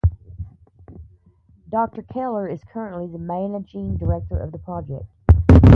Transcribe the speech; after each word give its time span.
Doctor 1.69 2.01
Keller 2.01 2.49
is 2.49 2.63
currently 2.63 3.05
the 3.05 3.19
Managing 3.19 3.97
Director 3.97 4.39
of 4.39 4.51
the 4.51 4.57
project. 4.57 5.05